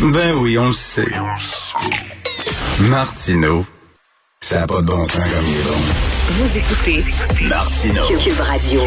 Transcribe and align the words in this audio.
Ben 0.00 0.32
oui, 0.36 0.56
on 0.58 0.66
le 0.66 0.72
sait. 0.72 1.08
Martino, 2.82 3.66
ça 4.40 4.60
n'a 4.60 4.66
pas 4.68 4.80
de 4.80 4.86
bon 4.86 5.04
sens 5.04 5.16
comme 5.16 5.44
il 5.48 5.58
est 5.58 5.62
bon. 5.64 5.78
Vous 6.30 6.58
écoutez 6.58 7.04
Martino. 7.48 8.02
Cube 8.06 8.40
Radio. 8.40 8.82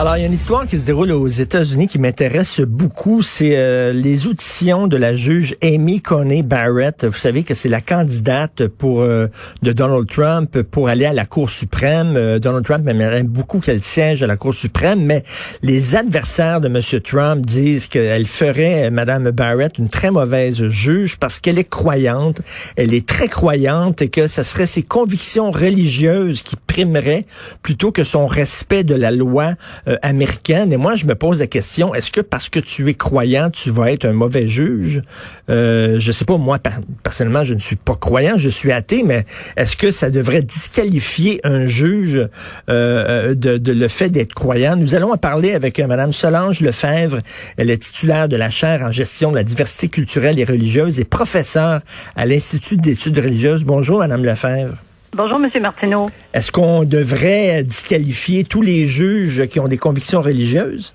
Alors, 0.00 0.16
il 0.16 0.20
y 0.20 0.22
a 0.22 0.28
une 0.28 0.32
histoire 0.32 0.66
qui 0.66 0.78
se 0.78 0.86
déroule 0.86 1.12
aux 1.12 1.28
États-Unis 1.28 1.86
qui 1.86 1.98
m'intéresse 1.98 2.62
beaucoup. 2.62 3.20
C'est 3.20 3.58
euh, 3.58 3.92
les 3.92 4.26
auditions 4.26 4.86
de 4.86 4.96
la 4.96 5.14
juge 5.14 5.56
Amy 5.62 6.00
Coney 6.00 6.40
Barrett. 6.40 7.04
Vous 7.04 7.18
savez 7.18 7.42
que 7.42 7.52
c'est 7.52 7.68
la 7.68 7.82
candidate 7.82 8.66
pour 8.66 9.02
euh, 9.02 9.26
de 9.60 9.72
Donald 9.74 10.08
Trump 10.08 10.62
pour 10.62 10.88
aller 10.88 11.04
à 11.04 11.12
la 11.12 11.26
Cour 11.26 11.50
suprême. 11.50 12.14
Euh, 12.16 12.38
Donald 12.38 12.64
Trump 12.64 12.88
aimerait 12.88 13.24
beaucoup 13.24 13.58
qu'elle 13.58 13.82
siège 13.82 14.22
à 14.22 14.26
la 14.26 14.38
Cour 14.38 14.54
suprême, 14.54 15.04
mais 15.04 15.22
les 15.60 15.94
adversaires 15.94 16.62
de 16.62 16.68
M. 16.68 16.80
Trump 17.02 17.44
disent 17.44 17.86
qu'elle 17.86 18.24
ferait, 18.24 18.90
Mme 18.90 19.32
Barrett, 19.32 19.76
une 19.76 19.90
très 19.90 20.10
mauvaise 20.10 20.66
juge 20.68 21.18
parce 21.18 21.40
qu'elle 21.40 21.58
est 21.58 21.68
croyante. 21.68 22.40
Elle 22.76 22.94
est 22.94 23.06
très 23.06 23.28
croyante 23.28 24.00
et 24.00 24.08
que 24.08 24.28
ce 24.28 24.44
serait 24.44 24.64
ses 24.64 24.82
convictions 24.82 25.50
religieuses 25.50 26.40
qui 26.40 26.56
primeraient 26.56 27.26
plutôt 27.60 27.92
que 27.92 28.02
son 28.02 28.26
respect 28.26 28.82
de 28.82 28.94
la 28.94 29.10
loi 29.10 29.56
euh, 29.90 29.96
américaine. 30.02 30.72
Et 30.72 30.76
moi, 30.76 30.94
je 30.94 31.04
me 31.04 31.14
pose 31.14 31.40
la 31.40 31.46
question, 31.46 31.94
est-ce 31.94 32.10
que 32.10 32.20
parce 32.20 32.48
que 32.48 32.60
tu 32.60 32.88
es 32.88 32.94
croyant, 32.94 33.50
tu 33.50 33.70
vas 33.70 33.92
être 33.92 34.04
un 34.04 34.12
mauvais 34.12 34.48
juge? 34.48 35.02
Euh, 35.48 35.98
je 35.98 36.12
sais 36.12 36.24
pas, 36.24 36.36
moi, 36.38 36.58
personnellement, 37.02 37.44
je 37.44 37.54
ne 37.54 37.58
suis 37.58 37.76
pas 37.76 37.96
croyant, 37.96 38.34
je 38.36 38.48
suis 38.48 38.72
athée, 38.72 39.02
mais 39.04 39.24
est-ce 39.56 39.76
que 39.76 39.90
ça 39.90 40.10
devrait 40.10 40.42
disqualifier 40.42 41.40
un 41.44 41.66
juge 41.66 42.16
euh, 42.16 42.28
euh 42.68 43.34
de, 43.34 43.72
le 43.72 43.88
fait 43.88 44.10
d'être 44.10 44.34
croyant? 44.34 44.76
Nous 44.76 44.94
allons 44.94 45.12
en 45.12 45.16
parler 45.16 45.54
avec 45.54 45.78
euh, 45.78 45.86
Mme 45.86 46.12
Solange 46.12 46.60
Lefebvre. 46.60 47.18
Elle 47.56 47.70
est 47.70 47.82
titulaire 47.82 48.28
de 48.28 48.36
la 48.36 48.50
chaire 48.50 48.82
en 48.82 48.92
gestion 48.92 49.30
de 49.30 49.36
la 49.36 49.44
diversité 49.44 49.88
culturelle 49.88 50.38
et 50.38 50.44
religieuse 50.44 51.00
et 51.00 51.04
professeure 51.04 51.80
à 52.16 52.26
l'Institut 52.26 52.76
d'études 52.76 53.18
religieuses. 53.18 53.64
Bonjour, 53.64 53.98
Mme 53.98 54.24
Lefebvre. 54.24 54.76
Bonjour, 55.12 55.40
M. 55.42 55.50
Martineau. 55.60 56.08
Est-ce 56.32 56.52
qu'on 56.52 56.84
devrait 56.84 57.64
disqualifier 57.64 58.44
tous 58.44 58.62
les 58.62 58.86
juges 58.86 59.46
qui 59.48 59.58
ont 59.58 59.66
des 59.66 59.76
convictions 59.76 60.20
religieuses? 60.20 60.94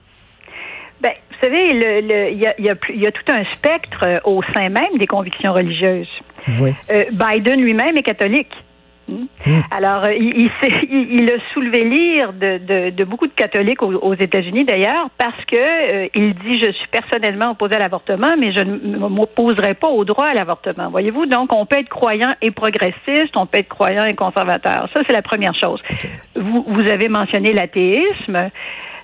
Ben, 1.02 1.12
vous 1.30 1.38
savez, 1.42 1.72
il 1.72 2.40
y, 2.40 2.70
a, 2.70 3.12
tout 3.12 3.32
un 3.32 3.44
spectre 3.50 4.04
euh, 4.04 4.20
au 4.24 4.42
sein 4.54 4.70
même 4.70 4.98
des 4.98 5.08
convictions 5.08 5.52
religieuses. 5.52 6.08
Oui. 6.60 6.74
Euh, 6.92 7.04
Biden 7.12 7.60
lui-même 7.60 7.98
est 7.98 8.04
catholique. 8.04 8.54
Hmm. 9.08 9.26
Alors, 9.70 10.06
euh, 10.06 10.14
il, 10.20 10.50
il, 10.90 11.32
a 11.32 11.54
soulevé 11.54 11.84
l'ire 11.84 12.34
de, 12.34 12.90
de, 12.90 13.04
beaucoup 13.04 13.28
de 13.28 13.34
catholiques 13.34 13.84
aux, 13.84 14.14
États-Unis 14.14 14.66
d'ailleurs 14.66 15.10
parce 15.18 15.46
que 15.46 15.58
euh, 15.58 16.08
il 16.16 16.34
dit 16.34 16.60
je 16.60 16.72
suis 16.72 16.88
personnellement 16.88 17.52
opposé 17.52 17.76
à 17.76 17.80
l'avortement, 17.80 18.36
mais 18.38 18.52
je 18.52 18.62
ne 18.62 18.98
m'opposerai 18.98 19.76
pas 19.76 19.90
au 19.90 20.06
droit 20.06 20.26
à 20.26 20.34
l'avortement. 20.34 20.90
Voyez-vous, 20.90 21.28
donc 21.28 21.54
on 21.54 21.66
peut 21.66 21.78
être 21.78 21.90
croyant 21.90 22.34
et 22.42 22.52
progressiste, 22.52 23.36
on 23.36 23.46
peut 23.46 23.60
être 23.60 23.70
croyant 23.70 24.06
et 24.06 24.16
conservateur. 24.16 24.90
Ça 24.94 25.02
c'est 25.06 25.14
la 25.14 25.22
première 25.22 25.54
chose. 25.54 25.82
Vous, 26.36 26.66
vous 26.68 26.90
avez 26.90 27.08
mentionné 27.08 27.54
l'athéisme. 27.54 28.50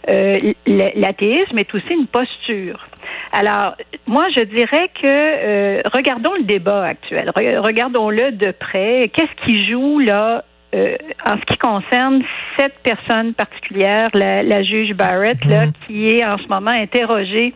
Euh, 0.10 0.54
l'athéisme 0.66 1.58
est 1.60 1.76
aussi 1.76 1.94
une 1.94 2.08
posture. 2.08 2.88
Alors, 3.34 3.76
moi, 4.08 4.26
je 4.36 4.44
dirais 4.44 4.90
que 5.02 5.06
euh, 5.06 5.82
regardons 5.94 6.34
le 6.36 6.44
débat 6.44 6.86
actuel, 6.86 7.32
regardons-le 7.36 8.32
de 8.34 8.52
près. 8.52 9.10
Qu'est-ce 9.14 9.46
qui 9.46 9.70
joue 9.70 10.00
là 10.00 10.44
euh, 10.76 10.96
en 11.26 11.38
ce 11.38 11.46
qui 11.46 11.58
concerne 11.58 12.24
cette 12.58 12.80
personne 12.84 13.34
particulière, 13.34 14.10
la, 14.14 14.64
juge 14.64 14.94
Barrett, 14.94 15.44
là, 15.46 15.66
mhm. 15.66 15.72
qui 15.86 16.10
est 16.10 16.26
en 16.26 16.38
ce 16.38 16.48
moment 16.48 16.72
interrogée 16.72 17.54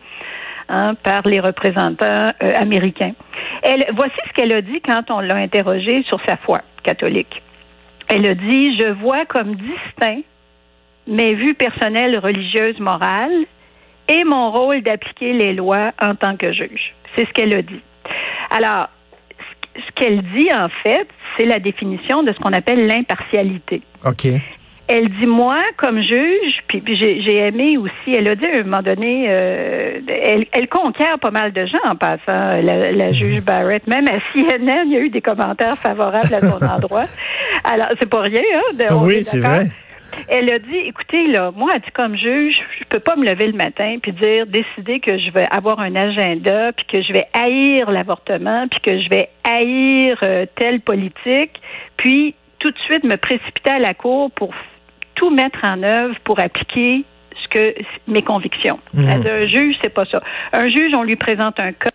hein, 0.68 0.94
par 1.02 1.26
les 1.26 1.40
représentants 1.40 2.30
américains? 2.40 3.12
Elle, 3.62 3.84
voici 3.94 4.16
ce 4.28 4.32
qu'elle 4.32 4.54
a 4.54 4.62
dit 4.62 4.80
quand 4.80 5.10
on 5.10 5.20
l'a 5.20 5.36
interrogée 5.36 6.02
sur 6.04 6.20
sa 6.26 6.36
foi 6.38 6.62
catholique. 6.82 7.42
Elle 8.08 8.26
a 8.26 8.34
dit, 8.34 8.78
je 8.78 8.88
vois 8.92 9.26
comme 9.26 9.56
distinct 9.56 10.22
mes 11.06 11.34
vues 11.34 11.54
personnelles, 11.54 12.18
religieuses, 12.18 12.78
morales 12.80 13.46
et 14.08 14.24
mon 14.24 14.50
rôle 14.50 14.82
d'appliquer 14.82 15.32
les 15.32 15.54
lois 15.54 15.92
en 16.00 16.14
tant 16.14 16.36
que 16.36 16.52
juge. 16.52 16.94
C'est 17.14 17.26
ce 17.26 17.32
qu'elle 17.32 17.54
a 17.54 17.62
dit. 17.62 17.80
Alors, 18.50 18.88
ce 19.74 19.92
qu'elle 19.94 20.22
dit, 20.36 20.48
en 20.52 20.68
fait, 20.82 21.08
c'est 21.36 21.46
la 21.46 21.58
définition 21.58 22.22
de 22.22 22.32
ce 22.32 22.38
qu'on 22.38 22.52
appelle 22.52 22.86
l'impartialité. 22.86 23.82
OK. 24.04 24.26
Elle 24.88 25.08
dit, 25.08 25.26
moi, 25.26 25.58
comme 25.76 26.00
juge, 26.00 26.62
puis, 26.68 26.80
j'ai 26.86 27.36
aimé 27.38 27.76
aussi, 27.76 28.16
elle 28.16 28.30
a 28.30 28.36
dit 28.36 28.46
à 28.46 28.60
un 28.60 28.62
moment 28.62 28.82
donné, 28.82 29.26
euh, 29.28 29.98
elle, 30.08 30.46
elle, 30.52 30.68
conquiert 30.68 31.18
pas 31.18 31.32
mal 31.32 31.52
de 31.52 31.66
gens 31.66 31.90
en 31.90 31.96
passant, 31.96 32.62
la, 32.62 32.92
la 32.92 33.10
juge 33.10 33.42
Barrett. 33.42 33.84
Même 33.88 34.06
à 34.06 34.20
CNN, 34.32 34.84
il 34.86 34.92
y 34.92 34.96
a 34.96 35.00
eu 35.00 35.08
des 35.08 35.20
commentaires 35.20 35.76
favorables 35.76 36.32
à 36.32 36.40
son 36.40 36.64
endroit. 36.76 37.06
Alors, 37.64 37.88
c'est 37.98 38.08
pas 38.08 38.20
rien, 38.20 38.42
hein? 38.80 38.96
oui, 39.00 39.24
c'est 39.24 39.40
vrai. 39.40 39.66
Elle 40.28 40.52
a 40.52 40.58
dit, 40.58 40.76
écoutez, 40.76 41.26
là, 41.28 41.50
moi, 41.54 41.72
elle 41.74 41.80
dit, 41.80 41.90
comme 41.92 42.16
juge, 42.16 42.56
je 42.78 42.84
peux 42.88 43.00
pas 43.00 43.16
me 43.16 43.24
lever 43.24 43.46
le 43.46 43.56
matin 43.56 43.96
puis 44.02 44.12
dire, 44.12 44.46
décider 44.46 45.00
que 45.00 45.18
je 45.18 45.30
vais 45.30 45.46
avoir 45.50 45.80
un 45.80 45.94
agenda 45.94 46.72
puis 46.72 46.86
que 46.86 47.02
je 47.02 47.12
vais 47.12 47.26
haïr 47.32 47.90
l'avortement 47.90 48.66
puis 48.68 48.80
que 48.80 49.00
je 49.00 49.08
vais 49.08 49.28
haïr 49.44 50.18
euh, 50.22 50.46
telle 50.56 50.80
politique 50.80 51.60
puis 51.96 52.34
tout 52.58 52.70
de 52.70 52.78
suite 52.78 53.04
me 53.04 53.16
précipiter 53.16 53.70
à 53.70 53.78
la 53.78 53.94
cour 53.94 54.30
pour 54.30 54.54
tout 55.14 55.30
mettre 55.30 55.58
en 55.64 55.82
œuvre 55.82 56.14
pour 56.24 56.40
appliquer 56.40 57.04
ce 57.42 57.48
que 57.48 57.74
mes 58.06 58.22
convictions. 58.22 58.78
Mmh. 58.94 59.08
Un 59.08 59.46
juge, 59.46 59.76
c'est 59.82 59.92
pas 59.92 60.04
ça. 60.06 60.22
Un 60.52 60.68
juge, 60.68 60.92
on 60.96 61.02
lui 61.02 61.16
présente 61.16 61.60
un 61.60 61.72
cas 61.72 61.90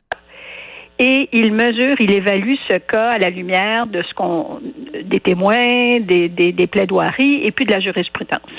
et 1.03 1.29
il 1.31 1.51
mesure, 1.51 1.95
il 1.99 2.11
évalue 2.11 2.53
ce 2.69 2.77
cas 2.77 3.09
à 3.09 3.17
la 3.17 3.31
lumière 3.31 3.87
de 3.87 4.03
ce 4.03 4.13
qu'on 4.13 4.59
des 5.03 5.19
témoins, 5.19 5.99
des, 5.99 6.29
des, 6.29 6.51
des 6.51 6.67
plaidoiries 6.67 7.43
et 7.43 7.51
puis 7.51 7.65
de 7.65 7.71
la 7.71 7.79
jurisprudence. 7.79 8.51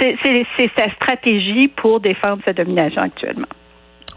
C'est 0.00 0.70
sa 0.76 0.90
stratégie 0.94 1.68
pour 1.68 2.00
défendre 2.00 2.42
sa 2.44 2.52
domination 2.52 3.00
actuellement. 3.00 3.46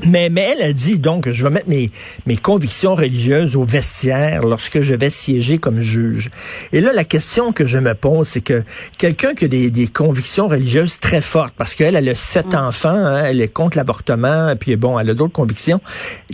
Mais, 0.06 0.30
mais 0.30 0.54
elle 0.56 0.62
a 0.62 0.74
dit 0.74 1.00
donc 1.00 1.30
je 1.30 1.44
vais 1.44 1.50
mettre 1.50 1.70
mes, 1.70 1.92
mes 2.26 2.38
convictions 2.38 2.96
religieuses 2.96 3.56
au 3.56 3.64
vestiaire 3.64 4.44
lorsque 4.44 4.82
je 4.82 4.94
vais 4.94 5.10
siéger 5.10 5.58
comme 5.58 5.80
juge. 5.80 6.30
Et 6.72 6.82
là, 6.82 6.92
la 6.94 7.04
question 7.04 7.52
que 7.52 7.66
je 7.66 7.80
me 7.80 7.94
pose, 7.96 8.28
c'est 8.28 8.42
que 8.42 8.64
quelqu'un 8.98 9.34
qui 9.34 9.46
a 9.46 9.48
des, 9.48 9.72
des 9.72 9.88
convictions 9.88 10.48
religieuses 10.48 11.00
très 11.00 11.22
fortes, 11.22 11.54
parce 11.58 11.74
qu'elle 11.76 11.96
elle 11.96 12.10
a 12.10 12.16
sept 12.16 12.54
mm. 12.54 12.58
enfants, 12.58 12.90
hein, 12.90 13.24
elle 13.26 13.42
est 13.42 13.48
contre 13.48 13.78
l'avortement, 13.78 14.56
puis 14.56 14.76
bon, 14.76 15.00
elle 15.00 15.10
a 15.10 15.14
d'autres 15.14 15.34
convictions. 15.34 15.82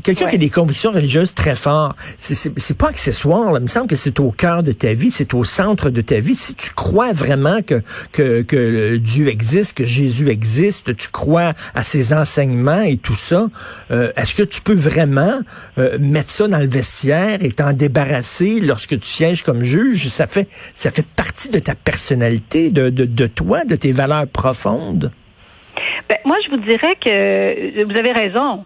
Quelqu'un 0.03 0.27
qui 0.27 0.35
a 0.35 0.39
des 0.39 0.49
convictions 0.49 0.91
religieuses 0.91 1.33
très 1.33 1.55
fortes, 1.55 1.95
c'est 2.19 2.77
pas 2.77 2.89
accessoire. 2.89 3.51
Là. 3.51 3.59
Il 3.59 3.63
me 3.63 3.67
semble 3.67 3.87
que 3.87 3.95
c'est 3.95 4.19
au 4.19 4.31
cœur 4.31 4.63
de 4.63 4.71
ta 4.71 4.93
vie, 4.93 5.11
c'est 5.11 5.33
au 5.33 5.43
centre 5.43 5.89
de 5.89 6.01
ta 6.01 6.19
vie. 6.19 6.35
Si 6.35 6.53
tu 6.55 6.71
crois 6.71 7.13
vraiment 7.13 7.61
que, 7.61 7.81
que, 8.11 8.41
que 8.41 8.97
Dieu 8.97 9.29
existe, 9.29 9.73
que 9.77 9.85
Jésus 9.85 10.29
existe, 10.29 10.95
tu 10.95 11.09
crois 11.09 11.53
à 11.73 11.83
ses 11.83 12.13
enseignements 12.13 12.81
et 12.81 12.97
tout 12.97 13.15
ça, 13.15 13.47
euh, 13.91 14.11
est-ce 14.15 14.35
que 14.35 14.43
tu 14.43 14.61
peux 14.61 14.75
vraiment 14.75 15.39
euh, 15.77 15.97
mettre 15.99 16.31
ça 16.31 16.47
dans 16.47 16.59
le 16.59 16.67
vestiaire 16.67 17.43
et 17.43 17.51
t'en 17.51 17.73
débarrasser 17.73 18.59
lorsque 18.59 18.99
tu 18.99 19.07
sièges 19.07 19.43
comme 19.43 19.63
juge? 19.63 20.07
Ça 20.07 20.27
fait, 20.27 20.47
ça 20.75 20.91
fait 20.91 21.05
partie 21.05 21.49
de 21.49 21.59
ta 21.59 21.75
personnalité, 21.75 22.69
de, 22.69 22.89
de, 22.89 23.05
de 23.05 23.27
toi, 23.27 23.65
de 23.65 23.75
tes 23.75 23.91
valeurs 23.91 24.27
profondes? 24.27 25.11
Ben, 26.09 26.17
moi, 26.25 26.37
je 26.45 26.49
vous 26.51 26.61
dirais 26.61 26.95
que 27.03 27.83
vous 27.83 27.97
avez 27.97 28.11
raison. 28.11 28.65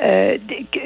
Euh, 0.00 0.38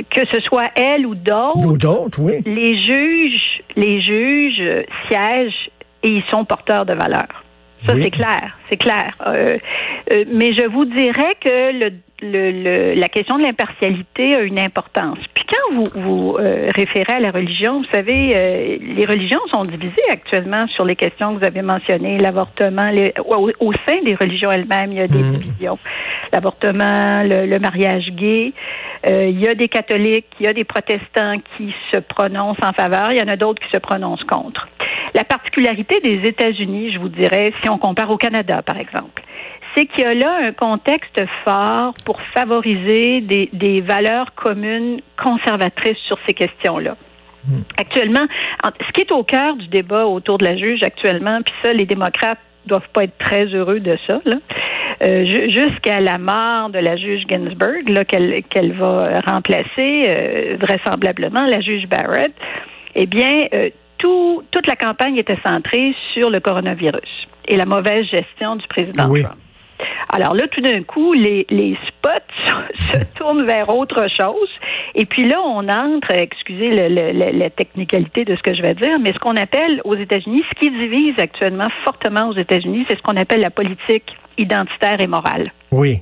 que 0.09 0.25
ce 0.33 0.41
soit 0.41 0.71
elle 0.75 1.05
ou 1.05 1.15
d'autres, 1.15 1.67
ou 1.67 1.77
d'autres, 1.77 2.19
oui. 2.19 2.41
Les 2.47 2.83
juges, 2.83 3.63
les 3.77 4.01
juges 4.01 4.87
siègent 5.07 5.71
et 6.03 6.09
ils 6.09 6.25
sont 6.31 6.47
porteurs 6.47 6.87
de 6.87 6.95
valeurs. 6.95 7.45
Ça, 7.87 7.95
c'est 7.99 8.11
clair, 8.11 8.57
c'est 8.71 8.77
clair. 8.77 9.15
Mais 10.11 10.55
je 10.55 10.67
vous 10.69 10.85
dirais 10.85 11.37
que 11.41 11.85
le 11.85 11.91
le, 12.23 12.95
la 12.95 13.09
question 13.09 13.37
de 13.37 13.43
l'impartialité 13.43 14.35
a 14.37 14.41
une 14.41 14.59
importance. 14.59 15.19
Puis 15.35 15.45
quand 15.51 15.75
vous 15.75 15.85
vous 15.95 16.37
euh, 16.39 16.69
référez 16.75 17.15
à 17.15 17.21
la 17.21 17.31
religion, 17.31 17.81
vous 17.81 17.89
savez, 17.93 18.31
euh, 18.35 18.79
les 18.81 19.05
religions 19.05 19.41
sont 19.53 19.63
divisées 19.63 20.09
actuellement 20.11 20.67
sur 20.69 20.85
les 20.85 20.97
questions 20.97 21.35
que 21.35 21.41
vous 21.41 21.47
avez 21.47 21.63
mentionnées, 21.63 22.19
l'avortement. 22.19 22.91
Au, 23.27 23.51
au, 23.59 23.73
sein 23.87 24.03
des 24.05 24.15
religions 24.15 24.51
elles-mêmes, 24.51 24.93
il 24.93 24.99
y 24.99 25.03
a 25.03 25.09
des 25.09 25.23
mmh. 25.23 25.33
divisions. 25.33 25.79
L'avortement, 26.33 27.23
le, 27.25 27.59
mariage 27.59 28.09
gay. 28.13 28.53
Euh, 29.07 29.29
il 29.29 29.41
y 29.41 29.49
a 29.49 29.55
des 29.55 29.69
catholiques, 29.69 30.27
il 30.39 30.47
y 30.47 30.49
a 30.49 30.53
des 30.53 30.65
protestants 30.65 31.37
qui 31.57 31.75
se 31.93 31.99
prononcent 31.99 32.65
en 32.65 32.73
faveur, 32.73 33.13
il 33.13 33.19
y 33.19 33.23
en 33.23 33.29
a 33.29 33.37
d'autres 33.37 33.61
qui 33.61 33.71
se 33.73 33.79
prononcent 33.79 34.25
contre. 34.25 34.69
La 35.15 35.25
particularité 35.25 36.01
des 36.01 36.29
États-Unis, 36.29 36.93
je 36.93 36.99
vous 36.99 37.09
dirais, 37.09 37.53
si 37.63 37.69
on 37.69 37.79
compare 37.79 38.11
au 38.11 38.17
Canada, 38.17 38.63
par 38.63 38.79
exemple, 38.79 39.23
c'est 39.75 39.87
qu'il 39.87 40.05
y 40.05 40.07
a 40.07 40.15
là 40.15 40.39
un 40.43 40.53
contexte 40.53 41.21
fort 41.45 41.93
pour 42.05 42.21
favoriser 42.35 43.21
des, 43.21 43.49
des 43.53 43.81
valeurs 43.81 44.35
communes 44.35 45.01
conservatrices 45.17 45.99
sur 46.07 46.19
ces 46.27 46.35
questions-là. 46.35 46.97
Hmm. 47.47 47.63
Actuellement, 47.77 48.27
ce 48.65 48.93
qui 48.93 49.01
est 49.01 49.13
au 49.13 49.25
cœur 49.25 49.57
du 49.57 49.67
débat 49.69 50.07
autour 50.07 50.39
de 50.39 50.45
la 50.45 50.57
juge 50.57 50.83
actuellement, 50.83 51.41
puis 51.43 51.55
ça, 51.63 51.73
les 51.73 51.87
démocrates 51.87 52.39
doivent 52.67 52.89
pas 52.93 53.05
être 53.05 53.19
très 53.19 53.47
heureux 53.47 53.81
de 53.81 53.99
ça. 54.07 54.21
Là. 54.25 54.37
Euh, 55.05 55.49
jusqu'à 55.51 56.01
la 56.01 56.19
mort 56.19 56.71
de 56.71 56.79
la 56.79 56.97
juge 56.97 57.25
Ginsburg, 57.29 57.89
là, 57.89 58.05
qu'elle, 58.05 58.45
qu'elle 58.45 58.73
va 58.73 59.21
remplacer 59.21 60.05
euh, 60.07 60.57
vraisemblablement 60.61 61.45
la 61.47 61.61
juge 61.61 61.89
Barrett, 61.89 62.33
eh 62.95 63.07
bien, 63.07 63.47
euh, 63.53 63.71
tout, 63.99 64.45
toute 64.53 64.67
la 64.69 64.77
campagne 64.77 65.17
était 65.17 65.39
centrée 65.45 65.95
sur 66.13 66.31
le 66.31 66.39
coronavirus 66.39 67.27
et 67.49 67.57
la 67.57 67.67
mauvaise 67.67 68.07
gestion 68.07 68.57
du 68.57 68.67
président 68.69 69.09
Trump. 69.09 69.39
Alors 70.09 70.35
là, 70.35 70.47
tout 70.49 70.61
d'un 70.61 70.83
coup, 70.83 71.13
les, 71.13 71.47
les 71.51 71.77
spots 71.89 72.09
se 72.75 73.19
tournent 73.19 73.47
vers 73.47 73.69
autre 73.69 74.07
chose. 74.21 74.49
Et 74.95 75.07
puis 75.07 75.25
là, 75.25 75.41
on 75.43 75.69
entre, 75.69 76.13
excusez 76.13 76.71
le, 76.71 77.39
la 77.39 77.51
technicalité 77.51 78.25
de 78.25 78.37
ce 78.37 78.43
que 78.43 78.55
je 78.55 78.63
vais 78.63 78.75
dire, 78.75 78.99
mais 79.01 79.13
ce 79.13 79.19
qu'on 79.19 79.37
appelle 79.37 79.81
aux 79.85 79.97
États-Unis, 79.97 80.43
ce 80.51 80.61
qui 80.61 80.71
divise 80.71 81.19
actuellement 81.19 81.69
fortement 81.85 82.29
aux 82.29 82.37
États-Unis, 82.37 82.85
c'est 82.89 82.97
ce 82.97 83.03
qu'on 83.03 83.17
appelle 83.17 83.41
la 83.41 83.51
politique 83.51 84.05
identitaire 84.39 85.01
et 85.01 85.07
morale. 85.07 85.53
Oui. 85.71 86.01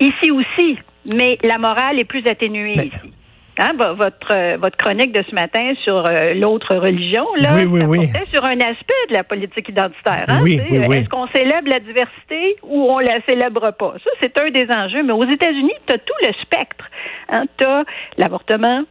Ici 0.00 0.30
aussi, 0.30 0.78
mais 1.14 1.38
la 1.42 1.58
morale 1.58 1.98
est 1.98 2.04
plus 2.04 2.26
atténuée 2.26 2.74
ici. 2.74 3.12
Hein, 3.58 3.72
votre 3.76 4.30
euh, 4.30 4.56
votre 4.58 4.78
chronique 4.78 5.12
de 5.12 5.22
ce 5.28 5.34
matin 5.34 5.74
sur 5.84 6.06
euh, 6.06 6.32
l'autre 6.32 6.74
religion 6.74 7.26
là, 7.38 7.50
oui, 7.54 7.66
oui, 7.66 7.82
oui. 7.82 8.08
sur 8.32 8.42
un 8.42 8.58
aspect 8.58 8.94
de 9.10 9.12
la 9.12 9.24
politique 9.24 9.68
identitaire. 9.68 10.24
Hein, 10.28 10.42
Est-ce 10.46 11.08
qu'on 11.10 11.26
célèbre 11.28 11.68
la 11.68 11.80
diversité 11.80 12.56
ou 12.62 12.86
on 12.90 12.98
la 12.98 13.20
célèbre 13.26 13.72
pas? 13.72 13.94
Ça, 14.02 14.10
c'est 14.22 14.40
un 14.40 14.50
des 14.50 14.66
enjeux. 14.74 15.02
Mais 15.02 15.12
aux 15.12 15.28
États-Unis, 15.30 15.74
tu 15.86 15.94
as 15.94 15.98
tout 15.98 16.14
le 16.22 16.32
spectre. 16.40 16.86
Hein, 17.28 17.44
tu 17.58 17.64
as 17.64 17.84
l'avortement, 18.16 18.84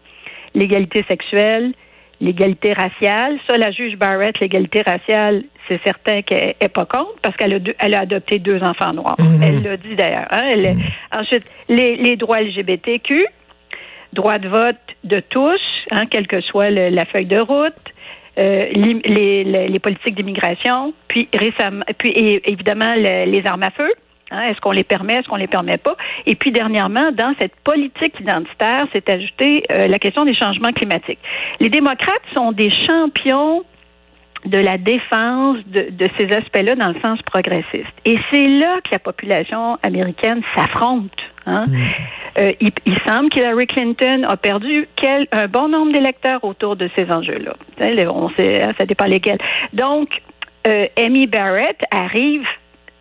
l'égalité 0.53 1.03
sexuelle, 1.07 1.73
l'égalité 2.19 2.73
raciale. 2.73 3.39
Ça, 3.49 3.57
la 3.57 3.71
juge 3.71 3.97
Barrett, 3.97 4.39
l'égalité 4.39 4.83
raciale, 4.83 5.41
c'est 5.67 5.81
certain 5.83 6.21
qu'elle 6.21 6.53
n'est 6.61 6.69
pas 6.69 6.85
contre 6.85 7.15
parce 7.23 7.35
qu'elle 7.35 7.53
a, 7.55 7.59
elle 7.79 7.95
a 7.95 8.01
adopté 8.01 8.37
deux 8.37 8.61
enfants 8.61 8.93
noirs. 8.93 9.17
Mm-hmm. 9.17 9.43
Elle 9.43 9.63
l'a 9.63 9.77
dit 9.77 9.95
d'ailleurs. 9.95 10.27
Hein, 10.29 10.43
elle, 10.53 10.77
Ensuite, 11.11 11.45
les, 11.67 11.95
les 11.95 12.15
droits 12.15 12.41
LGBTQ 12.41 13.25
droit 14.13 14.39
de 14.39 14.47
vote 14.47 14.77
de 15.03 15.19
tous, 15.19 15.61
hein, 15.91 16.05
quelle 16.05 16.27
que 16.27 16.41
soit 16.41 16.69
la 16.69 17.05
feuille 17.05 17.25
de 17.25 17.39
route, 17.39 17.73
euh, 18.37 18.67
les, 18.73 19.43
les, 19.43 19.79
politiques 19.79 20.15
d'immigration, 20.15 20.93
puis 21.07 21.27
récemment, 21.33 21.83
puis 21.97 22.11
évidemment 22.45 22.93
les 22.95 23.41
armes 23.45 23.63
à 23.63 23.71
feu. 23.71 23.91
Hein, 24.31 24.43
est-ce 24.49 24.61
qu'on 24.61 24.71
les 24.71 24.85
permet, 24.85 25.15
est-ce 25.15 25.27
qu'on 25.27 25.35
les 25.35 25.47
permet 25.47 25.77
pas? 25.77 25.97
Et 26.25 26.35
puis 26.35 26.53
dernièrement, 26.53 27.11
dans 27.11 27.35
cette 27.41 27.55
politique 27.65 28.17
identitaire, 28.19 28.87
s'est 28.93 29.11
ajoutée 29.11 29.65
euh, 29.69 29.87
la 29.87 29.99
question 29.99 30.23
des 30.23 30.33
changements 30.33 30.71
climatiques. 30.71 31.19
Les 31.59 31.69
démocrates 31.69 32.23
sont 32.33 32.53
des 32.53 32.71
champions 32.87 33.65
de 34.45 34.57
la 34.57 34.77
défense 34.77 35.57
de, 35.67 35.89
de 35.91 36.09
ces 36.17 36.33
aspects-là 36.33 36.75
dans 36.75 36.89
le 36.89 36.99
sens 37.01 37.21
progressiste. 37.23 37.93
Et 38.05 38.17
c'est 38.31 38.47
là 38.47 38.79
que 38.83 38.91
la 38.91 38.99
population 38.99 39.77
américaine 39.83 40.41
s'affronte. 40.55 41.11
Hein? 41.45 41.65
Mm. 41.67 41.77
Euh, 42.39 42.53
il, 42.61 42.71
il, 42.85 42.97
semble 43.07 43.29
qu'Hillary 43.29 43.67
Clinton 43.67 44.23
a 44.27 44.37
perdu 44.37 44.87
quel, 44.95 45.27
un 45.31 45.47
bon 45.47 45.67
nombre 45.67 45.91
d'électeurs 45.91 46.43
autour 46.43 46.75
de 46.75 46.89
ces 46.95 47.11
enjeux-là. 47.11 47.55
On 48.09 48.29
sait, 48.31 48.61
hein, 48.61 48.71
ça 48.79 48.85
dépend 48.85 49.05
lesquels. 49.05 49.39
Donc, 49.73 50.21
euh, 50.67 50.87
Amy 50.97 51.27
Barrett 51.27 51.77
arrive 51.91 52.45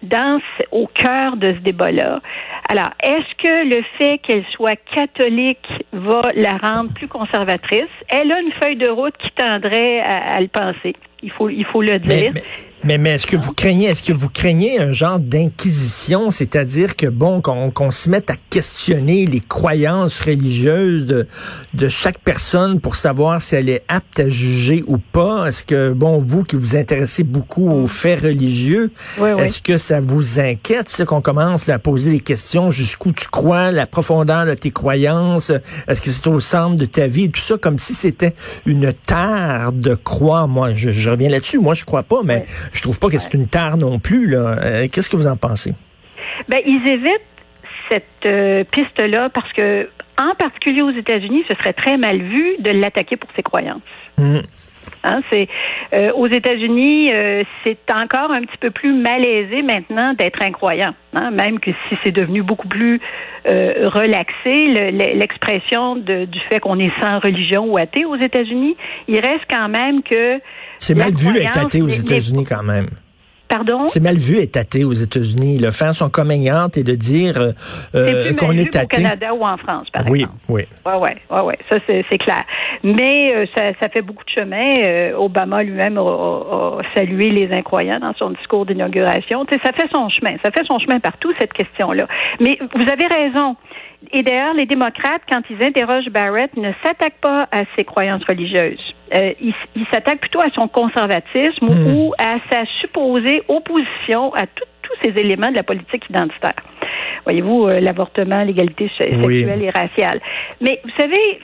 dans, 0.02 0.40
au 0.72 0.86
cœur 0.86 1.36
de 1.36 1.52
ce 1.52 1.58
débat-là. 1.58 2.20
Alors, 2.68 2.90
est-ce 3.02 3.34
que 3.42 3.76
le 3.76 3.82
fait 3.98 4.18
qu'elle 4.18 4.44
soit 4.52 4.76
catholique 4.94 5.66
va 5.92 6.32
la 6.34 6.56
rendre 6.56 6.92
plus 6.94 7.08
conservatrice? 7.08 7.90
Elle 8.08 8.32
a 8.32 8.40
une 8.40 8.52
feuille 8.52 8.76
de 8.76 8.88
route 8.88 9.16
qui 9.18 9.30
tendrait 9.32 10.00
à, 10.00 10.34
à 10.34 10.40
le 10.40 10.48
penser. 10.48 10.96
Il 11.22 11.30
faut, 11.30 11.48
il 11.48 11.64
faut 11.64 11.82
le 11.82 11.98
dire. 11.98 12.08
Mais, 12.08 12.30
mais 12.34 12.42
est-ce 12.88 13.26
que 13.26 13.36
vous 13.36 13.52
craignez, 13.52 13.86
est-ce 13.86 14.02
que 14.02 14.12
vous 14.12 14.28
craignez 14.28 14.80
un 14.80 14.92
genre 14.92 15.18
d'inquisition, 15.18 16.30
c'est-à-dire 16.30 16.96
que 16.96 17.06
bon, 17.06 17.40
qu'on 17.40 17.90
se 17.90 18.08
mette 18.08 18.30
à 18.30 18.36
questionner 18.48 19.26
les 19.26 19.40
croyances 19.40 20.20
religieuses 20.20 21.06
de, 21.06 21.26
de 21.74 21.88
chaque 21.88 22.18
personne 22.18 22.80
pour 22.80 22.96
savoir 22.96 23.42
si 23.42 23.54
elle 23.54 23.68
est 23.68 23.82
apte 23.88 24.20
à 24.20 24.28
juger 24.28 24.82
ou 24.86 24.98
pas? 24.98 25.46
Est-ce 25.46 25.64
que 25.64 25.92
bon, 25.92 26.18
vous 26.18 26.44
qui 26.44 26.56
vous 26.56 26.76
intéressez 26.76 27.22
beaucoup 27.22 27.68
aux 27.70 27.86
faits 27.86 28.22
religieux, 28.22 28.90
est-ce 29.38 29.60
que 29.60 29.78
ça 29.78 30.00
vous 30.00 30.40
inquiète, 30.40 31.04
qu'on 31.06 31.20
commence 31.20 31.68
à 31.68 31.78
poser 31.78 32.10
des 32.12 32.20
questions 32.20 32.70
jusqu'où 32.70 33.12
tu 33.12 33.26
crois, 33.28 33.70
la 33.70 33.86
profondeur 33.86 34.46
de 34.46 34.54
tes 34.54 34.70
croyances, 34.70 35.50
est-ce 35.88 36.00
que 36.00 36.10
c'est 36.10 36.26
au 36.26 36.40
centre 36.40 36.76
de 36.76 36.84
ta 36.84 37.06
vie, 37.06 37.30
tout 37.30 37.40
ça, 37.40 37.56
comme 37.58 37.78
si 37.78 37.94
c'était 37.94 38.34
une 38.66 38.92
terre 38.92 39.72
de 39.72 39.94
croix. 39.94 40.46
Moi, 40.46 40.74
je, 40.74 40.90
je 40.90 41.10
reviens 41.10 41.28
là-dessus. 41.28 41.58
Moi, 41.58 41.74
je 41.74 41.84
crois 41.84 42.02
pas, 42.02 42.20
mais 42.24 42.44
je 42.72 42.82
trouve 42.82 42.98
pas 42.98 43.08
que 43.08 43.18
c'est 43.18 43.34
une 43.34 43.48
tare 43.48 43.76
non 43.76 43.98
plus. 43.98 44.26
Là. 44.26 44.56
Euh, 44.62 44.88
qu'est-ce 44.90 45.10
que 45.10 45.16
vous 45.16 45.26
en 45.26 45.36
pensez? 45.36 45.72
Ben, 46.48 46.60
ils 46.66 46.86
évitent 46.86 47.20
cette 47.90 48.26
euh, 48.26 48.64
piste-là 48.64 49.30
parce 49.30 49.52
que, 49.52 49.88
en 50.18 50.34
particulier 50.36 50.82
aux 50.82 50.92
États-Unis, 50.92 51.44
ce 51.48 51.56
serait 51.56 51.72
très 51.72 51.96
mal 51.96 52.18
vu 52.18 52.56
de 52.60 52.70
l'attaquer 52.70 53.16
pour 53.16 53.30
ses 53.34 53.42
croyances. 53.42 53.80
Mmh. 54.18 54.40
Hein, 55.04 55.20
c'est 55.30 55.48
euh, 55.92 56.12
aux 56.12 56.26
États-Unis, 56.26 57.10
c'est 57.64 57.78
encore 57.92 58.30
un 58.30 58.42
petit 58.42 58.58
peu 58.58 58.70
plus 58.70 58.92
malaisé 58.92 59.62
maintenant 59.62 60.14
d'être 60.14 60.42
incroyant, 60.42 60.94
hein, 61.14 61.30
même 61.30 61.58
que 61.58 61.70
si 61.88 61.96
c'est 62.04 62.12
devenu 62.12 62.42
beaucoup 62.42 62.68
plus 62.68 63.00
relaxé, 63.46 64.66
l'expression 65.14 65.96
du 65.96 66.40
fait 66.50 66.60
qu'on 66.60 66.78
est 66.78 66.92
sans 67.00 67.18
religion 67.20 67.64
ou 67.64 67.78
athée 67.78 68.04
aux 68.04 68.16
États-Unis, 68.16 68.76
il 69.08 69.18
reste 69.18 69.44
quand 69.50 69.68
même 69.68 70.02
que 70.02 70.40
c'est 70.76 70.94
mal 70.94 71.12
vu 71.12 71.36
être 71.36 71.58
athée 71.58 71.82
aux 71.82 71.88
États-Unis 71.88 72.44
quand 72.44 72.62
même. 72.62 72.88
Pardon? 73.50 73.80
C'est 73.88 74.02
mal 74.02 74.16
vu 74.16 74.38
être 74.38 74.56
athée 74.56 74.84
aux 74.84 74.92
États-Unis. 74.92 75.58
Le 75.58 75.72
faire 75.72 75.92
son 75.92 76.08
coming 76.08 76.48
et 76.76 76.82
de 76.84 76.94
dire 76.94 77.36
euh, 77.36 77.52
euh 77.96 78.32
qu'on 78.34 78.52
est 78.52 78.76
athée. 78.76 78.84
Au 78.84 79.02
Canada 79.02 79.34
ou 79.34 79.44
en 79.44 79.56
France, 79.56 79.90
par 79.92 80.08
oui, 80.08 80.20
exemple. 80.20 80.38
Oui, 80.48 80.62
oui. 80.84 80.92
Ouais, 80.92 81.16
ouais, 81.30 81.42
ouais, 81.42 81.58
Ça, 81.68 81.78
c'est 81.88 82.18
clair. 82.18 82.44
Mais 82.84 83.34
euh, 83.34 83.46
ça, 83.56 83.72
ça, 83.80 83.88
fait 83.88 84.02
beaucoup 84.02 84.22
de 84.22 84.30
chemin. 84.30 84.68
Euh, 84.86 85.16
Obama 85.16 85.64
lui-même 85.64 85.98
a, 85.98 86.00
a, 86.00 86.80
salué 86.94 87.30
les 87.30 87.52
incroyants 87.52 87.98
dans 87.98 88.14
son 88.14 88.30
discours 88.30 88.66
d'inauguration. 88.66 89.44
Ça 89.50 89.72
fait 89.72 89.88
son 89.92 90.08
chemin. 90.10 90.36
Ça 90.44 90.52
fait 90.52 90.64
son 90.70 90.78
chemin 90.78 91.00
partout, 91.00 91.32
cette 91.40 91.52
question-là. 91.52 92.06
Mais 92.38 92.56
vous 92.60 92.88
avez 92.88 93.06
raison. 93.06 93.56
Et 94.12 94.22
d'ailleurs, 94.22 94.54
les 94.54 94.66
démocrates, 94.66 95.22
quand 95.28 95.42
ils 95.50 95.64
interrogent 95.64 96.08
Barrett, 96.10 96.56
ne 96.56 96.72
s'attaquent 96.82 97.20
pas 97.20 97.46
à 97.52 97.62
ses 97.76 97.84
croyances 97.84 98.24
religieuses. 98.24 98.94
Euh, 99.14 99.32
ils 99.40 99.86
s'attaquent 99.92 100.20
plutôt 100.20 100.40
à 100.40 100.50
son 100.54 100.68
conservatisme 100.68 101.66
hmm. 101.66 101.94
ou 101.94 102.14
à 102.18 102.36
sa 102.50 102.64
supposée 102.80 103.42
opposition 103.48 104.32
à 104.34 104.46
tous 104.46 104.64
ces 105.02 105.10
éléments 105.20 105.50
de 105.50 105.56
la 105.56 105.62
politique 105.62 106.08
identitaire. 106.08 106.54
Voyez-vous, 107.24 107.66
euh, 107.66 107.80
l'avortement, 107.80 108.42
l'égalité 108.42 108.90
sexuelle 108.96 109.62
et 109.62 109.70
raciale. 109.70 110.20
Mais 110.60 110.80
vous 110.82 110.90
savez, 110.98 111.40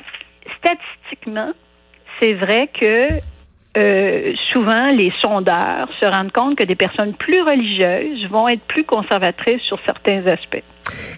statistiquement, 0.58 1.52
c'est 2.20 2.32
vrai 2.32 2.68
que 2.68 3.08
euh, 3.76 4.32
souvent 4.52 4.90
les 4.90 5.12
sondeurs 5.20 5.88
se 6.00 6.06
rendent 6.06 6.32
compte 6.32 6.56
que 6.56 6.64
des 6.64 6.76
personnes 6.76 7.12
plus 7.14 7.42
religieuses 7.42 8.26
vont 8.30 8.48
être 8.48 8.62
plus 8.62 8.84
conservatrices 8.84 9.60
sur 9.62 9.78
certains 9.84 10.26
aspects. 10.26 10.64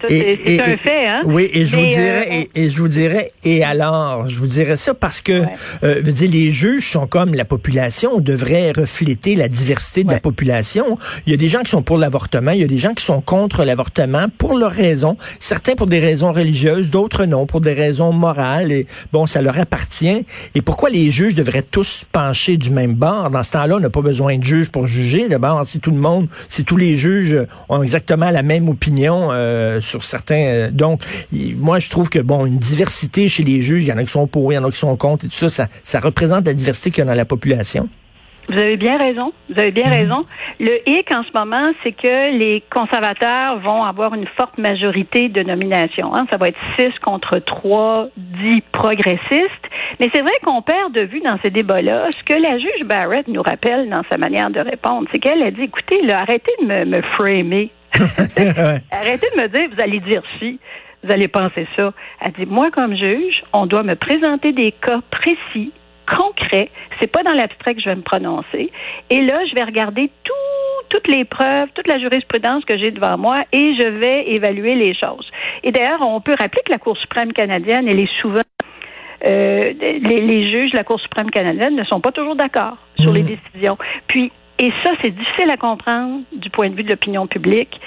C'est 0.07 0.61
un 0.61 0.77
fait, 0.77 1.07
hein? 1.07 1.21
Oui, 1.25 1.49
et 1.53 1.65
je 1.65 1.75
vous 1.75 1.85
dirais, 1.85 2.27
euh, 2.31 2.43
et, 2.55 2.69
je 2.69 2.77
vous 2.77 2.87
dirais, 2.87 3.31
et 3.43 3.63
alors, 3.63 4.29
je 4.29 4.37
vous 4.37 4.47
dirais 4.47 4.77
ça 4.77 4.93
parce 4.93 5.21
que, 5.21 5.43
euh, 5.83 6.01
veux 6.03 6.11
dire, 6.11 6.29
les 6.31 6.51
juges 6.51 6.89
sont 6.89 7.07
comme 7.07 7.33
la 7.33 7.45
population, 7.45 8.11
on 8.15 8.19
devrait 8.21 8.71
refléter 8.71 9.35
la 9.35 9.47
diversité 9.47 10.03
de 10.03 10.11
la 10.11 10.19
population. 10.19 10.97
Il 11.25 11.31
y 11.31 11.33
a 11.33 11.37
des 11.37 11.47
gens 11.47 11.61
qui 11.61 11.71
sont 11.71 11.81
pour 11.81 11.97
l'avortement, 11.97 12.51
il 12.51 12.61
y 12.61 12.63
a 12.63 12.67
des 12.67 12.77
gens 12.77 12.93
qui 12.93 13.03
sont 13.03 13.21
contre 13.21 13.65
l'avortement 13.65 14.27
pour 14.37 14.57
leurs 14.57 14.71
raisons, 14.71 15.17
certains 15.39 15.75
pour 15.75 15.87
des 15.87 15.99
raisons 15.99 16.31
religieuses, 16.31 16.89
d'autres 16.89 17.25
non, 17.25 17.45
pour 17.45 17.61
des 17.61 17.73
raisons 17.73 18.13
morales, 18.13 18.71
et 18.71 18.87
bon, 19.11 19.27
ça 19.27 19.41
leur 19.41 19.59
appartient. 19.59 20.25
Et 20.55 20.61
pourquoi 20.61 20.89
les 20.89 21.11
juges 21.11 21.35
devraient 21.35 21.61
tous 21.61 22.05
pencher 22.11 22.57
du 22.57 22.69
même 22.69 22.93
bord? 22.93 23.29
Dans 23.29 23.43
ce 23.43 23.51
temps-là, 23.51 23.75
on 23.75 23.79
n'a 23.79 23.89
pas 23.89 24.01
besoin 24.01 24.37
de 24.37 24.43
juges 24.43 24.69
pour 24.69 24.87
juger. 24.87 25.27
D'abord, 25.27 25.65
si 25.67 25.79
tout 25.79 25.91
le 25.91 25.97
monde, 25.97 26.27
si 26.47 26.63
tous 26.63 26.77
les 26.77 26.95
juges 26.95 27.37
ont 27.67 27.83
exactement 27.83 28.29
la 28.29 28.43
même 28.43 28.69
opinion, 28.69 29.29
euh, 29.31 29.58
euh, 29.59 29.81
sur 29.81 30.03
certains. 30.03 30.45
Euh, 30.45 30.71
donc, 30.71 31.01
moi, 31.57 31.79
je 31.79 31.89
trouve 31.89 32.09
que 32.09 32.19
bon, 32.19 32.45
une 32.45 32.57
diversité 32.57 33.27
chez 33.27 33.43
les 33.43 33.61
juges, 33.61 33.83
il 33.83 33.89
y 33.89 33.93
en 33.93 33.97
a 33.97 34.03
qui 34.03 34.11
sont 34.11 34.27
pour, 34.27 34.51
il 34.51 34.55
y 34.55 34.57
en 34.57 34.63
a 34.63 34.71
qui 34.71 34.77
sont 34.77 34.95
contre, 34.95 35.25
et 35.25 35.27
tout 35.27 35.35
ça, 35.35 35.49
ça, 35.49 35.67
ça 35.83 35.99
représente 35.99 36.45
la 36.45 36.53
diversité 36.53 36.91
qu'il 36.91 36.99
y 36.99 37.07
a 37.07 37.09
dans 37.09 37.17
la 37.17 37.25
population. 37.25 37.89
Vous 38.49 38.57
avez 38.57 38.77
bien 38.77 38.97
raison. 38.97 39.31
Vous 39.49 39.59
avez 39.59 39.71
bien 39.71 39.85
mhm. 39.85 39.91
raison. 39.91 40.21
Le 40.59 40.79
hic 40.89 41.11
en 41.11 41.23
ce 41.23 41.29
moment, 41.33 41.71
c'est 41.83 41.91
que 41.91 42.35
les 42.35 42.63
conservateurs 42.71 43.59
vont 43.59 43.83
avoir 43.83 44.15
une 44.15 44.25
forte 44.37 44.57
majorité 44.57 45.29
de 45.29 45.43
nominations. 45.43 46.15
Hein. 46.15 46.25
Ça 46.31 46.37
va 46.37 46.47
être 46.47 46.57
six 46.77 46.91
contre 47.03 47.37
trois 47.39 48.07
dits 48.17 48.63
progressistes. 48.71 49.69
Mais 49.99 50.09
c'est 50.13 50.21
vrai 50.21 50.33
qu'on 50.43 50.61
perd 50.63 50.93
de 50.93 51.03
vue 51.03 51.21
dans 51.21 51.37
ces 51.43 51.51
débats-là 51.51 52.07
ce 52.17 52.23
que 52.23 52.39
la 52.39 52.57
juge 52.57 52.85
Barrett 52.85 53.27
nous 53.27 53.43
rappelle 53.43 53.87
dans 53.89 54.01
sa 54.11 54.17
manière 54.17 54.49
de 54.49 54.59
répondre. 54.59 55.07
C'est 55.11 55.19
qu'elle 55.19 55.43
a 55.43 55.51
dit, 55.51 55.63
écoutez, 55.63 56.01
là, 56.01 56.21
arrêtez 56.21 56.51
de 56.61 56.65
me, 56.65 56.85
me 56.85 57.01
framer. 57.01 57.69
Arrêtez 58.91 59.27
de 59.35 59.41
me 59.41 59.47
dire, 59.47 59.69
vous 59.73 59.81
allez 59.81 59.99
dire 59.99 60.21
si, 60.39 60.59
vous 61.03 61.11
allez 61.11 61.27
penser 61.27 61.67
ça. 61.75 61.93
Elle 62.21 62.31
dit, 62.33 62.45
moi, 62.45 62.71
comme 62.71 62.95
juge, 62.95 63.43
on 63.53 63.65
doit 63.65 63.83
me 63.83 63.95
présenter 63.95 64.51
des 64.51 64.71
cas 64.71 65.01
précis 65.11 65.71
concret. 66.09 66.69
C'est 66.99 67.07
pas 67.07 67.23
dans 67.23 67.33
l'abstrait 67.33 67.75
que 67.75 67.81
je 67.81 67.89
vais 67.89 67.95
me 67.95 68.01
prononcer. 68.01 68.71
Et 69.09 69.21
là, 69.21 69.39
je 69.49 69.55
vais 69.55 69.63
regarder 69.63 70.09
tout, 70.23 70.33
toutes 70.89 71.07
les 71.07 71.23
preuves, 71.25 71.69
toute 71.75 71.87
la 71.87 71.99
jurisprudence 71.99 72.65
que 72.65 72.77
j'ai 72.77 72.91
devant 72.91 73.17
moi 73.17 73.43
et 73.53 73.75
je 73.79 73.87
vais 73.87 74.29
évaluer 74.31 74.75
les 74.75 74.95
choses. 74.95 75.29
Et 75.63 75.71
d'ailleurs, 75.71 76.01
on 76.01 76.19
peut 76.21 76.35
rappeler 76.39 76.61
que 76.65 76.71
la 76.71 76.79
Cour 76.79 76.97
suprême 76.97 77.31
canadienne, 77.33 77.87
elle 77.87 78.01
est 78.01 78.21
souvent 78.21 78.41
euh, 79.25 79.61
les, 79.79 79.99
les, 79.99 80.49
juges 80.49 80.71
de 80.71 80.77
la 80.77 80.83
Cour 80.83 80.99
suprême 80.99 81.29
canadienne 81.29 81.75
ne 81.75 81.83
sont 81.83 81.99
pas 81.99 82.11
toujours 82.11 82.35
d'accord 82.35 82.77
sur 82.97 83.11
les 83.11 83.23
mmh. 83.23 83.37
décisions. 83.53 83.77
Puis, 84.07 84.31
et 84.59 84.71
ça, 84.83 84.91
c'est 85.01 85.11
difficile 85.11 85.49
à 85.51 85.57
comprendre 85.57 86.21
du 86.33 86.49
point 86.49 86.69
de 86.69 86.75
vue 86.75 86.83
de 86.83 86.89
l'opinion 86.89 87.27
publique. 87.27 87.79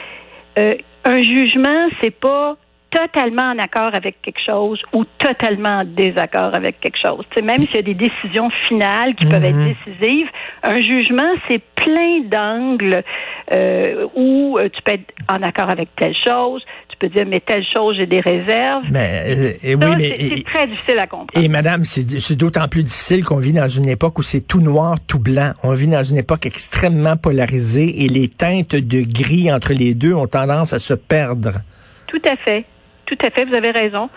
Euh, 0.59 0.75
un 1.05 1.21
jugement, 1.21 1.89
c'est 2.01 2.11
pas 2.11 2.57
totalement 2.91 3.51
en 3.51 3.59
accord 3.59 3.91
avec 3.95 4.21
quelque 4.23 4.41
chose 4.45 4.81
ou 4.93 5.05
totalement 5.19 5.81
en 5.81 5.85
désaccord 5.85 6.55
avec 6.55 6.79
quelque 6.81 6.99
chose. 6.99 7.25
sais, 7.35 7.43
même 7.43 7.67
s'il 7.67 7.77
y 7.77 7.79
a 7.79 7.83
des 7.83 7.95
décisions 7.95 8.51
finales 8.69 9.15
qui 9.15 9.27
peuvent 9.27 9.45
être 9.45 9.57
mhm. 9.57 9.75
décisives, 9.75 10.29
un 10.63 10.81
jugement, 10.81 11.33
c'est 11.49 11.63
plein 11.75 12.21
d'angles 12.21 13.03
euh, 13.51 14.07
où 14.15 14.59
euh, 14.59 14.69
tu 14.73 14.83
peux 14.83 14.93
être 14.93 15.13
en 15.29 15.43
accord 15.43 15.71
avec 15.71 15.89
telle 15.97 16.15
chose, 16.27 16.63
tu 16.89 16.97
peux 16.99 17.09
dire 17.09 17.27
mais 17.27 17.41
telle 17.41 17.65
chose 17.73 17.97
j'ai 17.97 18.07
des 18.07 18.21
réserves. 18.21 18.85
Mais 18.91 19.57
euh, 19.65 19.75
oui, 19.75 19.95
mais 19.99 20.15
c'est 20.17 20.45
très 20.45 20.67
difficile 20.67 20.99
à 20.99 21.07
comprendre. 21.07 21.31
Et 21.35 21.49
madame, 21.49 21.85
c'est 21.85 22.37
d'autant 22.37 22.69
plus 22.69 22.83
difficile 22.83 23.25
qu'on 23.25 23.39
vit 23.39 23.53
dans 23.53 23.69
une 23.69 23.89
époque 23.89 24.19
où 24.19 24.23
c'est 24.23 24.47
tout 24.47 24.61
noir, 24.61 24.97
tout 25.07 25.19
blanc. 25.19 25.53
On 25.63 25.73
vit 25.73 25.89
dans 25.89 26.05
une 26.05 26.19
époque 26.19 26.47
extrêmement 26.47 27.17
polarisée 27.17 28.05
et 28.05 28.09
les 28.09 28.29
teintes 28.29 28.77
de 28.77 29.03
gris 29.03 29.53
entre 29.53 29.73
les 29.73 29.95
deux 29.95 30.15
ont 30.15 30.27
tendance 30.27 30.73
à 30.73 30.79
se 30.79 30.95
perdre. 30.95 31.53
Tout 32.07 32.23
à 32.27 32.37
fait 32.37 32.65
tout 33.17 33.27
à 33.27 33.31
fait, 33.31 33.45
vous 33.45 33.55
avez 33.55 33.71
raison. 33.71 34.09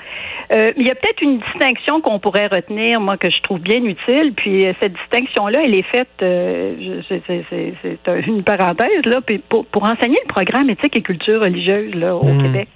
Euh, 0.52 0.70
il 0.78 0.86
y 0.86 0.92
a 0.92 0.96
peut-être 0.96 1.22
une 1.22 1.40
distinction 1.40 2.02
qu'on 2.02 2.20
pourrait 2.20 2.48
retenir, 2.48 3.00
moi, 3.00 3.18
que 3.18 3.30
je 3.30 3.42
trouve 3.42 3.60
bien 3.60 3.84
utile. 3.84 4.34
Puis 4.36 4.66
euh, 4.66 4.74
cette 4.82 4.94
distinction-là, 4.94 5.60
elle 5.64 5.76
est 5.76 5.90
faite, 5.90 6.10
euh, 6.22 7.02
c'est 7.10 8.28
une 8.28 8.44
parenthèse, 8.44 9.06
là, 9.06 9.22
puis 9.26 9.40
pour, 9.40 9.66
enseigner 9.84 10.18
le 10.24 10.34
programme 10.34 10.70
éthique 10.70 10.96
et 10.98 11.02
culture 11.02 11.42
religieuse 11.42 11.94
là, 11.96 12.16
au 12.16 12.26
mmh. 12.26 12.42
Québec. 12.42 12.68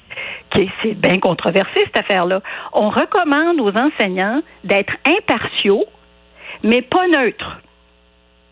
Qui 0.52 0.70
c'est 0.84 0.96
bien 0.96 1.20
controversé, 1.20 1.80
cette 1.86 1.98
affaire-là. 1.98 2.42
On 2.74 2.90
recommande 2.90 3.62
aux 3.62 3.72
enseignants 3.78 4.42
d'être 4.64 4.94
impartiaux, 5.06 5.86
mais 6.64 6.82
pas 6.82 7.08
neutres. 7.08 7.62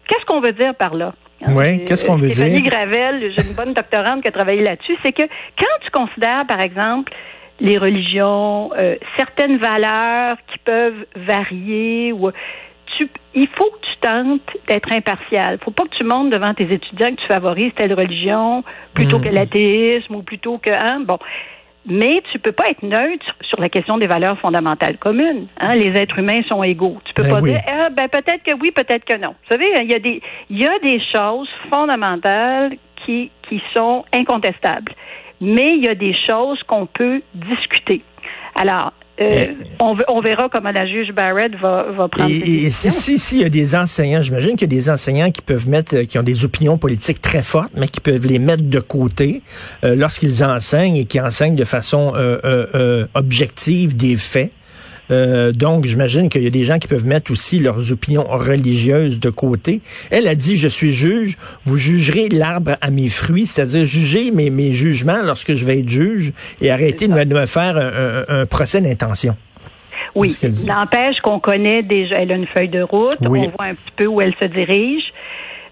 Qu'est-ce 0.08 0.26
qu'on 0.26 0.40
veut 0.40 0.54
dire 0.54 0.76
par 0.76 0.96
là? 0.96 1.14
Oui, 1.46 1.86
qu'est-ce 1.86 2.06
qu'on 2.06 2.16
veut 2.16 2.34
Stéphanie 2.34 2.62
dire? 2.62 2.72
Gravel, 2.72 3.34
j'ai 3.36 3.48
une 3.48 3.56
bonne 3.56 3.74
doctorante 3.74 4.22
qui 4.22 4.28
a 4.28 4.32
travaillé 4.32 4.64
là-dessus, 4.64 4.96
c'est 5.04 5.12
que 5.12 5.24
quand 5.24 5.66
tu 5.84 5.92
considères, 5.92 6.46
par 6.48 6.62
exemple, 6.62 7.14
les 7.60 7.78
religions, 7.78 8.72
euh, 8.78 8.96
certaines 9.18 9.58
valeurs 9.58 10.38
qui 10.52 10.60
peuvent 10.60 11.06
varier 11.16 12.12
ou 12.12 12.32
tu, 12.98 13.10
il 13.34 13.48
faut 13.48 13.70
que 13.70 13.86
tu 13.86 13.98
tentes 14.02 14.58
d'être 14.68 14.92
impartial. 14.92 15.58
Il 15.60 15.64
faut 15.64 15.72
pas 15.72 15.84
que 15.84 15.96
tu 15.96 16.04
montes 16.04 16.30
devant 16.32 16.54
tes 16.54 16.72
étudiants 16.72 17.12
que 17.12 17.22
tu 17.22 17.28
favorises 17.28 17.72
telle 17.76 17.94
religion 17.94 18.64
plutôt 18.94 19.20
que 19.20 19.30
hmm. 19.30 19.34
l'athéisme 19.34 20.16
ou 20.16 20.24
plutôt 20.24 20.58
que 20.58 20.72
hein, 20.72 21.02
bon. 21.02 21.18
Mais 21.90 22.22
tu 22.34 22.40
peux 22.40 22.52
pas 22.52 22.66
être 22.70 22.84
neutre 22.84 23.26
sur 23.42 23.62
la 23.62 23.70
question 23.70 23.98
des 23.98 24.08
valeurs 24.08 24.38
fondamentales 24.40 24.98
communes. 24.98 25.48
Hein? 25.58 25.74
Les 25.76 25.98
êtres 25.98 26.20
humains 26.20 26.42
sont 26.50 26.62
égaux. 26.62 26.98
Tu 27.06 27.14
peux 27.14 27.24
ben 27.24 27.36
pas 27.36 27.42
dire 27.42 27.62
ah, 27.66 27.90
ben 27.90 28.10
peut-être 28.10 28.44
que 28.44 28.52
oui, 28.60 28.72
peut-être 28.72 29.06
que 29.06 29.18
non. 29.18 29.30
Vous 29.30 29.50
savez, 29.50 29.68
il 29.84 29.90
y 29.90 29.96
a 29.96 30.00
des 30.00 30.22
il 30.50 30.60
y 30.60 30.68
a 30.68 30.80
des 30.80 31.02
choses 31.14 31.50
fondamentales 31.70 32.76
qui 33.06 33.32
qui 33.48 33.62
sont 33.74 34.04
incontestables 34.14 34.92
mais 35.42 35.76
il 35.78 35.86
y 35.86 35.88
a 35.88 35.96
des 35.96 36.16
choses 36.28 36.62
qu'on 36.64 36.86
peut 36.86 37.22
discuter. 37.34 38.02
Alors, 38.56 38.92
euh, 39.20 39.48
on, 39.80 39.98
on, 40.10 40.20
verra 40.20 40.48
comment 40.48 40.72
la 40.72 40.86
juge 40.86 41.12
Barrett 41.12 41.56
va, 41.56 41.88
va 41.92 42.08
prendre. 42.08 42.30
Et, 42.30 42.66
et 42.66 42.70
si, 42.70 42.92
si, 42.92 43.18
si, 43.18 43.38
il 43.38 43.42
y 43.42 43.46
a 43.46 43.50
des 43.50 43.76
enseignants, 43.76 44.22
j'imagine 44.22 44.52
qu'il 44.52 44.72
y 44.72 44.76
a 44.76 44.80
des 44.80 44.90
enseignants 44.92 45.32
qui 45.32 45.42
peuvent 45.42 45.68
mettre, 45.68 45.96
euh, 45.96 46.06
qui 46.06 46.20
ont 46.20 46.24
des 46.24 46.46
opinions 46.46 46.78
politiques 46.78 47.20
très 47.20 47.42
fortes, 47.42 47.72
mais 47.76 47.88
qui 47.88 48.00
peuvent 48.00 48.28
les 48.28 48.38
mettre 48.38 48.64
de 48.64 48.80
côté 48.80 49.42
euh, 49.84 49.96
lorsqu'ils 49.96 50.44
enseignent 50.44 50.98
et 50.98 51.06
qui 51.06 51.20
enseignent 51.20 51.56
de 51.56 51.64
façon 51.64 52.14
objective 53.16 53.98
des 53.98 54.16
faits. 54.16 54.52
Euh, 55.10 55.52
donc, 55.52 55.86
j'imagine 55.86 56.30
qu'il 56.30 56.44
y 56.44 56.48
a 56.48 56.52
des 56.52 56.64
gens 56.64 56.80
qui 56.80 56.88
peuvent 56.88 57.06
mettre 57.06 57.32
aussi 57.32 57.60
leurs 57.60 57.92
opinions 57.92 58.26
religieuses 58.28 59.20
de 59.20 59.30
côté. 59.30 59.82
Elle 60.12 60.28
a 60.28 60.36
dit, 60.36 60.58
je 60.58 60.68
suis 60.68 60.92
juge, 60.92 61.38
vous 61.66 61.78
jugerez 61.78 62.30
l'arbre 62.30 62.78
à 62.82 62.90
mes 62.90 63.10
fruits, 63.10 63.46
c'est-à-dire 63.46 63.86
juger 63.86 64.32
mes, 64.32 64.50
mes 64.50 64.72
jugements 64.72 65.22
lorsque 65.24 65.56
je 65.56 65.66
vais 65.66 65.80
être 65.80 65.90
juge 65.90 66.34
et 66.62 66.72
arrêter 66.72 67.08
de 67.08 67.14
me, 67.14 67.46
faire 67.46 67.78
un, 68.30 68.46
procès 68.46 68.82
d'intention. 68.82 69.36
Oui, 70.16 70.36
n'empêche 70.66 71.18
qu'on 71.22 71.40
connaît 71.40 71.84
déjà, 71.84 72.16
elle 72.16 72.32
a 72.32 72.36
une 72.36 72.48
feuille 72.48 72.70
de 72.70 72.82
route, 72.82 73.18
on 73.22 73.30
voit 73.30 73.66
un 73.66 73.76
petit 73.76 73.92
peu 73.96 74.06
où 74.08 74.22
elle 74.22 74.34
se 74.42 74.48
dirige. 74.48 75.04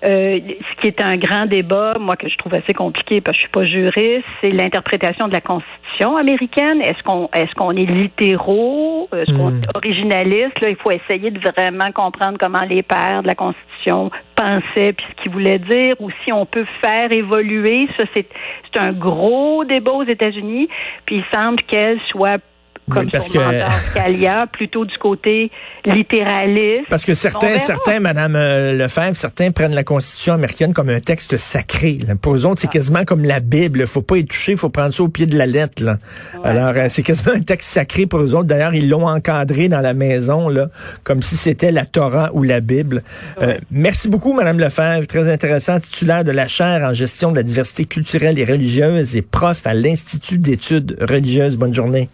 Euh, 0.05 0.39
ce 0.39 0.81
qui 0.81 0.87
est 0.87 1.01
un 1.01 1.17
grand 1.17 1.47
débat, 1.47 1.95
moi 1.99 2.15
que 2.15 2.29
je 2.29 2.37
trouve 2.37 2.53
assez 2.53 2.73
compliqué 2.73 3.21
parce 3.21 3.35
que 3.37 3.41
je 3.41 3.47
suis 3.47 3.51
pas 3.51 3.65
juriste, 3.65 4.25
c'est 4.39 4.51
l'interprétation 4.51 5.27
de 5.27 5.33
la 5.33 5.41
Constitution 5.41 6.15
américaine. 6.17 6.79
Est-ce 6.81 7.01
qu'on 7.01 7.27
est-ce 7.33 7.53
qu'on 7.55 7.71
est 7.71 7.85
littéraux, 7.85 9.09
est-ce 9.15 9.35
qu'on 9.35 9.49
hmm. 9.49 9.63
est 9.63 9.75
originaliste? 9.75 10.61
Là, 10.61 10.69
il 10.69 10.75
faut 10.75 10.91
essayer 10.91 11.31
de 11.31 11.39
vraiment 11.39 11.91
comprendre 11.91 12.37
comment 12.39 12.63
les 12.69 12.83
pères 12.83 13.23
de 13.23 13.27
la 13.27 13.35
Constitution 13.35 14.11
pensaient 14.35 14.93
puis 14.93 15.05
ce 15.09 15.23
qu'ils 15.23 15.31
voulaient 15.31 15.59
dire, 15.59 15.95
ou 15.99 16.11
si 16.23 16.31
on 16.31 16.45
peut 16.45 16.65
faire 16.81 17.11
évoluer. 17.11 17.87
Ça, 17.97 18.05
c'est 18.15 18.27
c'est 18.71 18.79
un 18.79 18.91
gros 18.91 19.63
débat 19.63 19.93
aux 19.93 20.03
États-Unis. 20.03 20.69
Puis 21.05 21.17
il 21.17 21.23
semble 21.33 21.61
qu'elle 21.63 21.99
soit 22.11 22.41
comme 22.89 23.09
parce 23.09 23.27
son 23.27 23.39
que 23.39 24.45
plutôt 24.51 24.85
du 24.85 24.97
côté 24.97 25.51
littéraliste. 25.85 26.87
Parce 26.89 27.05
que 27.05 27.13
certains, 27.13 27.57
certains, 27.59 27.99
Madame 27.99 28.35
euh, 28.35 28.73
Lefebvre, 28.73 29.15
certains 29.15 29.51
prennent 29.51 29.73
la 29.73 29.83
Constitution 29.83 30.33
américaine 30.33 30.73
comme 30.73 30.89
un 30.89 30.99
texte 30.99 31.37
sacré. 31.37 31.97
Pour 32.21 32.35
eux 32.35 32.45
autres, 32.45 32.61
c'est 32.61 32.67
ah. 32.67 32.73
quasiment 32.73 33.05
comme 33.05 33.23
la 33.25 33.39
Bible. 33.39 33.87
Faut 33.87 34.01
pas 34.01 34.17
y 34.17 34.25
toucher, 34.25 34.55
faut 34.55 34.69
prendre 34.69 34.93
ça 34.93 35.03
au 35.03 35.09
pied 35.09 35.25
de 35.25 35.37
la 35.37 35.45
lettre. 35.47 35.83
Là. 35.83 35.97
Alors, 36.43 36.73
euh, 36.75 36.87
c'est 36.89 37.03
quasiment 37.03 37.33
un 37.33 37.41
texte 37.41 37.69
sacré 37.69 38.05
pour 38.05 38.19
eux 38.19 38.35
autres. 38.35 38.45
D'ailleurs, 38.45 38.75
ils 38.75 38.89
l'ont 38.89 39.07
encadré 39.07 39.67
dans 39.67 39.81
la 39.81 39.93
maison, 39.93 40.49
là, 40.49 40.69
comme 41.03 41.21
si 41.21 41.35
c'était 41.35 41.71
la 41.71 41.85
Torah 41.85 42.29
ou 42.33 42.43
la 42.43 42.59
Bible. 42.59 43.03
Euh, 43.41 43.57
merci 43.71 44.07
beaucoup, 44.09 44.33
Madame 44.33 44.59
Lefebvre. 44.59 45.07
Très 45.07 45.31
intéressant, 45.31 45.79
titulaire 45.79 46.23
de 46.23 46.31
la 46.31 46.47
chaire 46.47 46.83
en 46.83 46.93
gestion 46.93 47.31
de 47.31 47.37
la 47.37 47.43
diversité 47.43 47.85
culturelle 47.85 48.37
et 48.39 48.45
religieuse 48.45 49.15
et 49.15 49.21
prof 49.21 49.65
à 49.65 49.73
l'Institut 49.73 50.37
d'études 50.37 50.97
religieuses. 51.01 51.57
Bonne 51.57 51.73
journée. 51.73 52.09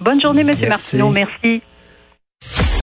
Bonne 0.00 0.20
journée, 0.20 0.44
Monsieur 0.44 0.68
Martineau. 0.68 1.10
Merci. 1.10 1.62